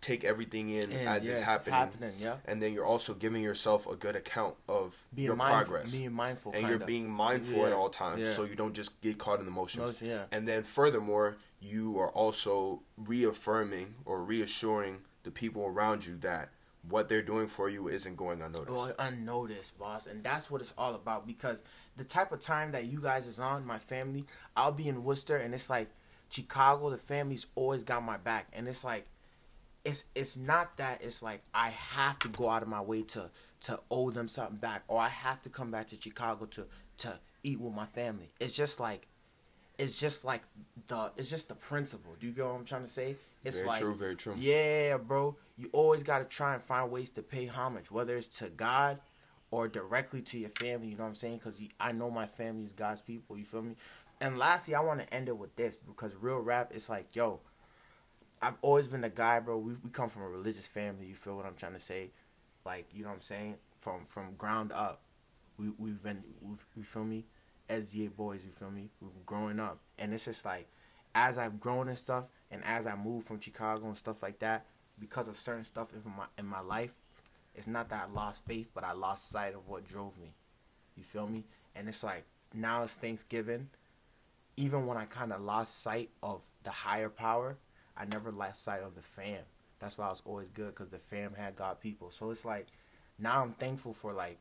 take 0.04 0.22
everything 0.22 0.68
in 0.68 0.92
and, 0.92 1.08
as 1.08 1.26
yeah, 1.26 1.32
it's 1.32 1.40
happening. 1.40 1.74
happening 1.74 2.12
yeah. 2.18 2.36
And 2.44 2.60
then 2.60 2.72
you're 2.72 2.84
also 2.84 3.14
giving 3.14 3.42
yourself 3.42 3.86
a 3.86 3.96
good 3.96 4.14
account 4.14 4.54
of 4.68 5.06
being 5.14 5.26
your 5.26 5.36
mindful, 5.36 5.64
progress. 5.64 5.96
Being 5.96 6.12
mindful. 6.12 6.52
And 6.52 6.68
you're 6.68 6.78
being 6.78 7.08
mindful 7.08 7.60
yeah. 7.60 7.66
at 7.68 7.72
all 7.72 7.88
times 7.88 8.28
so 8.28 8.44
you 8.44 8.54
don't 8.54 8.74
just 8.74 9.00
get 9.00 9.18
caught 9.18 9.40
in 9.40 9.46
the 9.46 9.50
motions. 9.50 9.92
Motion, 9.92 10.08
yeah. 10.08 10.24
And 10.30 10.46
then 10.46 10.62
furthermore, 10.62 11.36
you 11.60 11.98
are 11.98 12.10
also 12.10 12.82
reaffirming 12.98 13.94
or 14.04 14.22
reassuring 14.22 14.98
the 15.22 15.30
people 15.30 15.64
around 15.64 16.06
you 16.06 16.16
that 16.18 16.50
what 16.88 17.08
they're 17.08 17.22
doing 17.22 17.46
for 17.46 17.70
you 17.70 17.88
isn't 17.88 18.16
going 18.16 18.42
unnoticed. 18.42 18.70
Oh, 18.70 18.92
unnoticed, 18.98 19.78
boss. 19.78 20.06
And 20.06 20.22
that's 20.22 20.50
what 20.50 20.60
it's 20.60 20.74
all 20.76 20.94
about 20.94 21.26
because 21.26 21.62
the 21.96 22.04
type 22.04 22.30
of 22.30 22.40
time 22.40 22.72
that 22.72 22.84
you 22.84 23.00
guys 23.00 23.26
is 23.26 23.40
on, 23.40 23.64
my 23.64 23.78
family, 23.78 24.26
I'll 24.54 24.72
be 24.72 24.86
in 24.86 25.02
Worcester 25.02 25.38
and 25.38 25.54
it's 25.54 25.70
like 25.70 25.88
Chicago, 26.28 26.90
the 26.90 26.98
family's 26.98 27.46
always 27.54 27.82
got 27.82 28.02
my 28.02 28.18
back. 28.18 28.48
And 28.52 28.68
it's 28.68 28.84
like 28.84 29.06
it's 29.84 30.04
it's 30.14 30.36
not 30.36 30.76
that 30.78 31.02
it's 31.02 31.22
like 31.22 31.42
I 31.52 31.70
have 31.70 32.18
to 32.20 32.28
go 32.28 32.48
out 32.48 32.62
of 32.62 32.68
my 32.68 32.80
way 32.80 33.02
to 33.02 33.30
to 33.62 33.80
owe 33.90 34.10
them 34.10 34.28
something 34.28 34.56
back 34.56 34.82
or 34.88 35.00
I 35.00 35.08
have 35.08 35.42
to 35.42 35.48
come 35.48 35.70
back 35.70 35.88
to 35.88 36.00
Chicago 36.00 36.46
to 36.46 36.66
to 36.98 37.18
eat 37.42 37.60
with 37.60 37.74
my 37.74 37.86
family. 37.86 38.30
It's 38.40 38.52
just 38.52 38.80
like 38.80 39.06
it's 39.78 39.98
just 39.98 40.24
like 40.24 40.42
the 40.88 41.12
it's 41.16 41.30
just 41.30 41.48
the 41.48 41.54
principle. 41.54 42.12
Do 42.18 42.26
you 42.26 42.32
get 42.32 42.44
what 42.44 42.54
I'm 42.54 42.64
trying 42.64 42.82
to 42.82 42.88
say? 42.88 43.16
It's 43.44 43.58
very 43.58 43.68
like 43.68 43.80
true, 43.80 43.94
very 43.94 44.16
true. 44.16 44.34
Yeah, 44.38 44.96
bro. 44.96 45.36
You 45.58 45.68
always 45.72 46.02
got 46.02 46.18
to 46.18 46.24
try 46.24 46.54
and 46.54 46.62
find 46.62 46.90
ways 46.90 47.10
to 47.12 47.22
pay 47.22 47.46
homage, 47.46 47.90
whether 47.90 48.16
it's 48.16 48.28
to 48.38 48.48
God 48.48 48.98
or 49.50 49.68
directly 49.68 50.22
to 50.22 50.38
your 50.38 50.50
family. 50.50 50.88
You 50.88 50.96
know 50.96 51.04
what 51.04 51.10
I'm 51.10 51.14
saying? 51.14 51.38
Because 51.38 51.62
I 51.78 51.92
know 51.92 52.10
my 52.10 52.26
family 52.26 52.64
is 52.64 52.72
God's 52.72 53.02
people. 53.02 53.36
You 53.36 53.44
feel 53.44 53.62
me? 53.62 53.76
And 54.20 54.38
lastly, 54.38 54.74
I 54.74 54.80
want 54.80 55.00
to 55.00 55.14
end 55.14 55.28
it 55.28 55.36
with 55.36 55.54
this 55.56 55.76
because 55.76 56.14
real 56.14 56.40
rap 56.40 56.74
is 56.74 56.88
like, 56.88 57.14
yo, 57.14 57.40
I've 58.42 58.56
always 58.62 58.88
been 58.88 59.04
a 59.04 59.10
guy, 59.10 59.40
bro. 59.40 59.58
We 59.58 59.74
we 59.82 59.90
come 59.90 60.08
from 60.08 60.22
a 60.22 60.28
religious 60.28 60.66
family. 60.66 61.06
You 61.06 61.14
feel 61.14 61.36
what 61.36 61.46
I'm 61.46 61.54
trying 61.54 61.72
to 61.72 61.78
say? 61.80 62.10
Like 62.64 62.86
you 62.92 63.02
know 63.02 63.08
what 63.10 63.16
I'm 63.16 63.20
saying? 63.20 63.56
From 63.78 64.04
from 64.04 64.34
ground 64.36 64.72
up, 64.72 65.02
we 65.56 65.70
we've 65.78 66.02
been 66.02 66.22
we've, 66.40 66.64
we 66.76 66.82
feel 66.82 67.04
me? 67.04 67.24
As 67.68 67.94
SDA 67.94 68.14
boys, 68.14 68.44
you 68.44 68.52
feel 68.52 68.70
me? 68.70 68.90
We've 69.00 69.12
been 69.12 69.22
growing 69.24 69.58
up, 69.58 69.78
and 69.98 70.12
it's 70.12 70.26
just 70.26 70.44
like 70.44 70.68
as 71.14 71.38
I've 71.38 71.60
grown 71.60 71.88
and 71.88 71.96
stuff, 71.96 72.28
and 72.50 72.62
as 72.64 72.86
I 72.86 72.96
moved 72.96 73.26
from 73.26 73.40
Chicago 73.40 73.86
and 73.86 73.96
stuff 73.96 74.22
like 74.22 74.40
that, 74.40 74.66
because 74.98 75.28
of 75.28 75.36
certain 75.36 75.64
stuff 75.64 75.92
in 75.94 76.00
my 76.10 76.26
in 76.38 76.46
my 76.46 76.60
life, 76.60 76.98
it's 77.54 77.66
not 77.66 77.88
that 77.90 78.08
I 78.08 78.12
lost 78.12 78.44
faith, 78.44 78.68
but 78.74 78.84
I 78.84 78.92
lost 78.92 79.30
sight 79.30 79.54
of 79.54 79.68
what 79.68 79.84
drove 79.84 80.18
me. 80.18 80.34
You 80.96 81.02
feel 81.02 81.26
me? 81.26 81.44
And 81.74 81.88
it's 81.88 82.04
like 82.04 82.24
now 82.52 82.82
it's 82.82 82.96
Thanksgiving. 82.96 83.68
Even 84.56 84.86
when 84.86 84.96
I 84.96 85.04
kind 85.06 85.32
of 85.32 85.42
lost 85.42 85.82
sight 85.82 86.10
of 86.22 86.44
the 86.62 86.70
higher 86.70 87.08
power, 87.08 87.56
I 87.96 88.04
never 88.04 88.32
lost 88.32 88.64
sight 88.64 88.82
of 88.82 88.94
the 88.94 89.02
fam. 89.02 89.42
That's 89.78 89.98
why 89.98 90.06
I 90.06 90.10
was 90.10 90.22
always 90.24 90.50
good 90.50 90.68
because 90.68 90.88
the 90.88 90.98
fam 90.98 91.34
had 91.34 91.56
God 91.56 91.80
people. 91.80 92.10
So 92.10 92.30
it's 92.30 92.44
like 92.44 92.68
now 93.18 93.42
I'm 93.42 93.52
thankful 93.52 93.92
for 93.92 94.12
like 94.12 94.38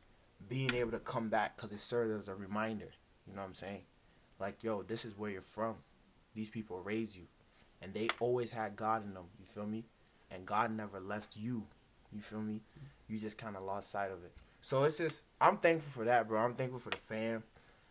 being 0.49 0.73
able 0.73 0.91
to 0.91 0.99
come 0.99 1.29
back 1.29 1.55
because 1.55 1.71
it 1.71 1.79
served 1.79 2.13
as 2.13 2.29
a 2.29 2.35
reminder. 2.35 2.91
You 3.27 3.33
know 3.33 3.41
what 3.41 3.47
I'm 3.47 3.55
saying? 3.55 3.81
Like 4.39 4.63
yo, 4.63 4.83
this 4.83 5.05
is 5.05 5.17
where 5.17 5.31
you're 5.31 5.41
from. 5.41 5.75
These 6.35 6.49
people 6.49 6.81
raised 6.81 7.15
you, 7.15 7.27
and 7.81 7.93
they 7.93 8.09
always 8.19 8.51
had 8.51 8.75
God 8.75 9.05
in 9.05 9.13
them. 9.13 9.25
You 9.39 9.45
feel 9.45 9.67
me? 9.67 9.85
And 10.31 10.45
God 10.45 10.71
never 10.71 10.99
left 10.99 11.35
you. 11.35 11.67
You 12.11 12.21
feel 12.21 12.41
me? 12.41 12.61
You 13.07 13.19
just 13.19 13.37
kind 13.37 13.55
of 13.55 13.63
lost 13.63 13.91
sight 13.91 14.11
of 14.11 14.23
it. 14.23 14.31
So 14.61 14.83
it's 14.83 14.97
just 14.97 15.23
I'm 15.39 15.57
thankful 15.57 15.91
for 15.91 16.05
that, 16.05 16.27
bro. 16.27 16.39
I'm 16.39 16.55
thankful 16.55 16.79
for 16.79 16.89
the 16.89 16.97
fam. 16.97 17.43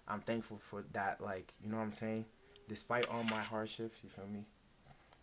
I'm 0.08 0.20
thankful 0.20 0.56
for 0.56 0.84
that. 0.92 1.20
Like 1.20 1.52
you 1.62 1.70
know 1.70 1.76
what 1.76 1.84
I'm 1.84 1.92
saying? 1.92 2.24
Despite 2.68 3.08
all 3.08 3.22
my 3.24 3.42
hardships, 3.42 4.00
you 4.02 4.08
feel 4.08 4.26
me? 4.26 4.46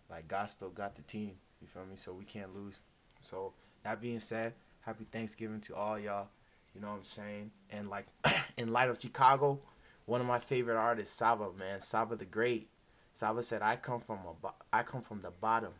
Like 0.09 0.27
God 0.27 0.49
still 0.49 0.69
got 0.69 0.95
the 0.95 1.01
team. 1.03 1.33
You 1.61 1.67
feel 1.67 1.85
me? 1.85 1.95
So 1.95 2.13
we 2.13 2.25
can't 2.25 2.55
lose. 2.55 2.81
So 3.19 3.53
that 3.83 4.01
being 4.01 4.19
said, 4.19 4.53
happy 4.81 5.05
Thanksgiving 5.05 5.61
to 5.61 5.75
all 5.75 5.99
y'all. 5.99 6.27
You 6.73 6.81
know 6.81 6.87
what 6.87 6.97
I'm 6.97 7.03
saying? 7.03 7.51
And 7.71 7.89
like 7.89 8.07
in 8.57 8.71
light 8.71 8.89
of 8.89 9.01
Chicago, 9.01 9.59
one 10.05 10.21
of 10.21 10.27
my 10.27 10.39
favorite 10.39 10.77
artists, 10.77 11.17
Saba, 11.17 11.49
man, 11.57 11.79
Saba 11.79 12.15
the 12.15 12.25
Great. 12.25 12.69
Saba 13.13 13.41
said, 13.41 13.61
"I 13.61 13.75
come 13.75 13.99
from 13.99 14.19
a, 14.43 14.49
I 14.71 14.83
come 14.83 15.01
from 15.01 15.21
the 15.21 15.31
bottom, 15.31 15.73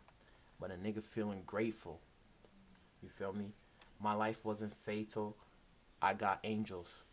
but 0.60 0.70
a 0.70 0.74
nigga 0.74 1.02
feeling 1.02 1.42
grateful." 1.46 2.00
You 3.02 3.08
feel 3.08 3.32
me? 3.32 3.52
My 4.00 4.12
life 4.14 4.44
wasn't 4.44 4.76
fatal. 4.76 5.36
I 6.02 6.14
got 6.14 6.40
angels, 6.44 7.04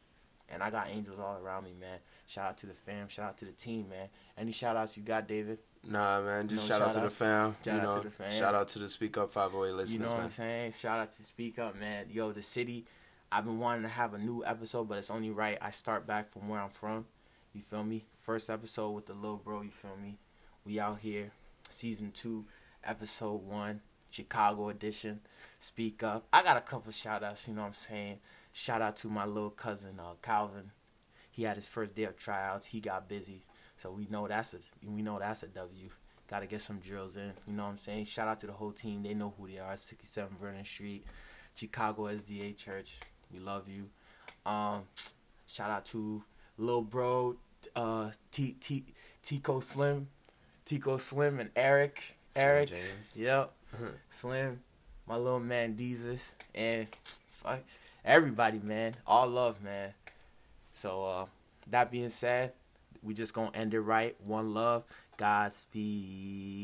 and 0.50 0.62
I 0.64 0.70
got 0.70 0.90
angels 0.90 1.20
all 1.20 1.38
around 1.38 1.66
me, 1.66 1.74
man. 1.80 2.00
Shout 2.26 2.46
out 2.50 2.58
to 2.60 2.66
the 2.66 2.74
fam. 2.74 3.08
Shout 3.08 3.30
out 3.30 3.38
to 3.38 3.46
the 3.46 3.52
team, 3.52 3.90
man. 3.90 4.10
Any 4.38 4.52
shout 4.52 4.76
outs 4.76 4.98
you 4.98 5.04
got, 5.04 5.28
David? 5.28 5.60
Nah, 5.86 6.22
man. 6.22 6.48
Just 6.48 6.68
shout, 6.68 6.80
shout, 6.80 6.88
out 6.88 6.94
to 6.94 7.00
the 7.02 7.10
fam. 7.10 7.56
Shout 7.64 7.76
you 7.76 7.82
know, 7.82 7.90
out 7.90 8.02
to 8.02 8.08
the 8.08 8.14
fam. 8.14 8.32
Shout 8.32 8.56
out 8.56 8.68
to 8.70 8.80
the 8.80 8.90
Speak 8.90 9.18
Up 9.18 9.32
508 9.32 9.76
listeners. 9.76 9.94
You 9.94 10.00
know 10.00 10.06
what 10.08 10.16
man. 10.16 10.24
I'm 10.24 10.30
saying? 10.30 10.72
Shout 10.72 11.00
out 11.00 11.10
to 11.10 11.24
Speak 11.24 11.60
Up, 11.60 11.80
man. 11.80 12.06
Yo, 12.10 12.32
the 12.32 12.42
city. 12.42 12.86
I've 13.32 13.44
been 13.44 13.60
wanting 13.60 13.84
to 13.84 13.90
have 13.90 14.14
a 14.14 14.18
new 14.18 14.44
episode, 14.46 14.88
but 14.88 14.98
it's 14.98 15.12
only 15.12 15.32
right 15.32 15.58
I 15.62 15.70
start 15.70 16.08
back 16.08 16.30
from 16.30 16.48
where 16.48 16.62
I'm 16.62 16.70
from. 16.70 17.06
You 17.54 17.62
feel 17.62 17.84
me? 17.84 18.06
First 18.22 18.50
episode 18.50 18.92
with 18.92 19.06
the 19.06 19.14
little 19.14 19.38
bro. 19.38 19.62
You 19.62 19.72
feel 19.72 19.98
me? 20.02 20.18
We 20.66 20.80
out 20.80 21.00
here, 21.00 21.32
season 21.68 22.12
two, 22.12 22.46
episode 22.84 23.44
one, 23.44 23.82
Chicago 24.10 24.70
edition. 24.70 25.22
Speak 25.60 26.04
Up. 26.04 26.28
I 26.32 26.44
got 26.44 26.58
a 26.58 26.62
couple 26.62 26.92
shout 26.92 27.24
outs. 27.24 27.48
You 27.48 27.54
know 27.54 27.62
what 27.62 27.68
I'm 27.68 27.74
saying? 27.74 28.20
Shout 28.54 28.82
out 28.82 28.96
to 28.98 29.08
my 29.08 29.26
little 29.26 29.50
cousin, 29.50 30.00
uh, 30.00 30.14
Calvin. 30.22 30.72
He 31.30 31.44
had 31.44 31.56
his 31.56 31.70
first 31.70 31.96
day 31.96 32.04
of 32.04 32.18
tryouts. 32.18 32.68
He 32.68 32.80
got 32.80 33.08
busy. 33.08 33.44
So 33.78 33.92
we 33.92 34.08
know 34.10 34.28
that's 34.28 34.56
a 34.56 34.58
we 34.86 35.04
know 35.04 35.20
that's 35.20 35.44
a 35.44 35.48
W. 35.48 35.90
Got 36.28 36.42
to 36.42 36.48
get 36.48 36.62
some 36.62 36.80
drills 36.80 37.16
in. 37.16 37.32
You 37.48 37.54
know 37.54 37.64
what 37.64 37.70
I'm 37.70 37.78
saying? 37.78 38.06
Shout 38.06 38.28
out 38.28 38.40
to 38.40 38.48
the 38.48 38.54
whole 38.54 38.72
team. 38.72 39.04
They 39.04 39.14
know 39.14 39.34
who 39.38 39.48
they 39.48 39.60
are. 39.60 39.78
67 39.78 40.36
Vernon 40.42 40.66
Street, 40.66 41.06
Chicago 41.56 42.06
SDA 42.06 42.58
Church. 42.58 43.00
We 43.32 43.40
love 43.40 43.70
you. 43.70 43.90
Um, 44.46 44.84
shout 45.46 45.70
out 45.70 45.86
to 45.86 46.24
little 46.58 46.82
bro, 46.82 47.38
uh, 47.76 48.12
T 48.32 48.56
T 48.60 48.84
Tico 49.22 49.60
Slim, 49.60 50.08
Tico 50.66 50.98
Slim 50.98 51.40
and 51.40 51.52
Eric. 51.56 52.16
Slim 52.32 52.46
Eric 52.46 52.70
James. 52.70 53.18
Yep. 53.20 53.54
Slim, 54.10 54.60
my 55.08 55.18
little 55.18 55.40
man 55.40 55.78
Jesus, 55.78 56.36
and 56.56 56.88
fuck 57.04 57.62
everybody, 58.04 58.60
man. 58.60 58.96
All 59.06 59.28
love, 59.28 59.64
man. 59.64 59.94
So 60.74 61.06
uh, 61.06 61.26
that 61.70 61.92
being 61.92 62.10
said. 62.10 62.54
We 63.02 63.14
just 63.14 63.34
gonna 63.34 63.52
end 63.54 63.74
it 63.74 63.82
right. 63.82 64.16
One 64.22 64.54
love. 64.54 64.84
Godspeed. 65.18 66.58